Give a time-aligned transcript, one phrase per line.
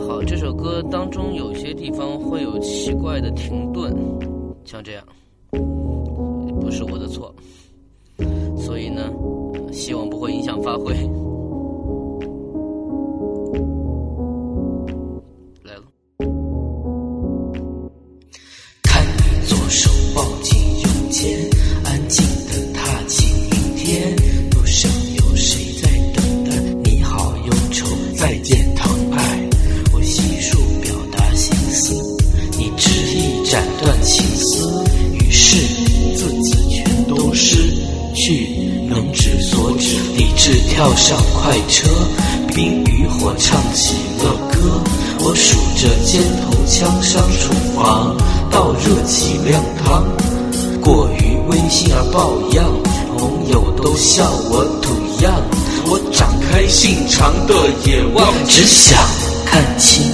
[0.00, 3.92] 好，这首歌当中有些地方会有奇怪的停顿，
[4.64, 5.04] 像这样，
[6.60, 7.34] 不是我的错，
[8.56, 9.12] 所以呢，
[9.72, 10.94] 希望不会影响发挥。
[40.78, 41.90] 跳上快车，
[42.54, 44.80] 冰与火唱起了歌。
[45.18, 48.16] 我数着肩头枪伤厨房，
[48.48, 50.04] 倒热起凉汤。
[50.80, 52.64] 过于温馨而抱恙，
[53.18, 55.34] 朋友都笑我土样。
[55.86, 58.96] 我展开心肠的野望，只想
[59.44, 60.04] 看清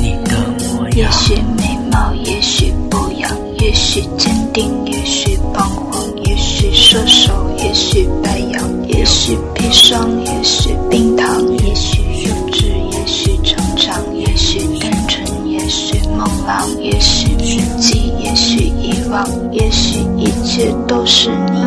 [0.00, 0.96] 你的模样。
[0.96, 5.62] 也许美貌，也许不样，也许坚定，也许彷
[5.92, 9.38] 徨，也许射手，也许白羊，也许
[9.72, 21.60] 霜，也许冰糖，也许幼稚，也许成长，也许单纯，也许梦浪，也许铭记，也许遗忘，也许一切都是你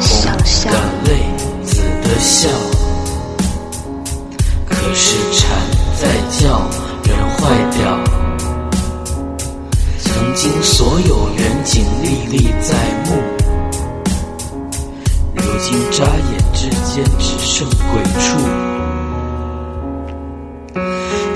[0.00, 0.78] 想象的。
[1.04, 1.18] 泪，
[1.64, 2.48] 紫的笑。
[4.68, 5.48] 可是蝉
[5.96, 6.68] 在叫，
[7.04, 7.98] 人坏掉。
[9.98, 11.84] 曾经所有远景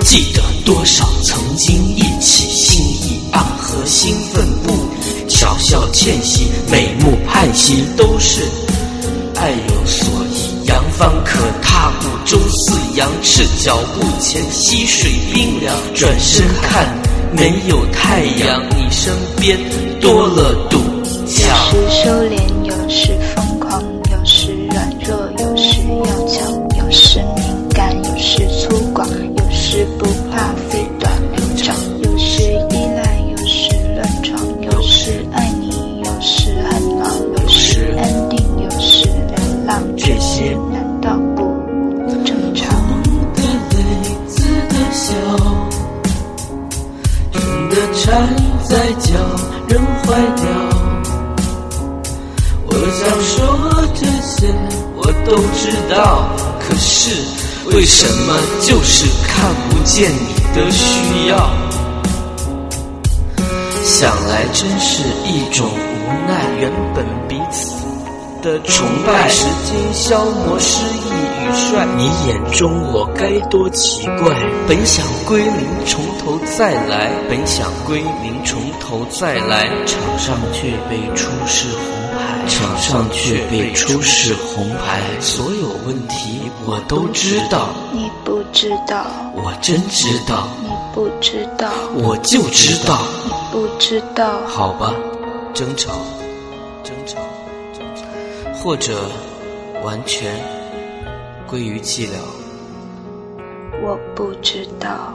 [0.04, 8.42] 记得多少曾经一起心意暗合兴奋不已，巧笑倩兮，美目盼兮，都是
[9.36, 10.66] 爱有所依。
[10.66, 15.74] 扬帆可踏步，周四洋，赤脚步前溪水冰凉。
[15.94, 16.86] 转身看，
[17.32, 19.58] 没有太阳，你身边
[20.00, 20.78] 多了堵
[52.92, 53.36] 想说
[53.94, 54.52] 这些
[54.94, 56.28] 我都知道，
[56.60, 57.10] 可是
[57.74, 61.50] 为什么就是看不见你的需要？
[63.82, 67.74] 想来真是一种无奈，原本彼此
[68.42, 71.10] 的崇拜，时间消磨诗意
[71.40, 71.86] 与帅。
[71.96, 74.34] 你眼中我该多奇怪？
[74.68, 85.00] 本想归零，从头再来，本想归零，从头再来，场上却被出示红牌，场上却被出示红牌。
[85.20, 92.98] 所有问题我都知道，你不知道，我真知道，你不知道，我就知道。
[93.24, 94.40] 你不知道。
[94.48, 94.92] 好吧，
[95.54, 95.92] 争吵，
[96.82, 97.18] 争吵，
[98.62, 99.10] 或者
[99.84, 100.32] 完全
[101.48, 102.12] 归于寂寥。
[103.82, 105.12] 我不知道。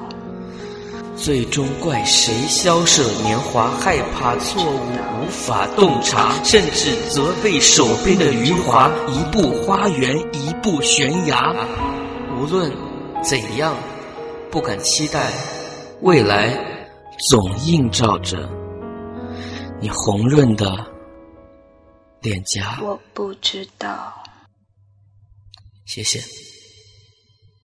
[1.15, 4.77] 最终怪谁萧瑟年华，害怕错误
[5.19, 8.91] 无法洞察，甚至责备手边的余华。
[9.07, 11.55] 一步花园，一步悬崖。
[12.37, 12.71] 无论
[13.23, 13.73] 怎样，
[14.51, 15.31] 不敢期待
[16.01, 16.53] 未来，
[17.29, 18.37] 总映照着
[19.81, 20.67] 你红润的
[22.21, 22.79] 脸颊。
[22.81, 24.23] 我不知道。
[25.85, 26.19] 谢谢。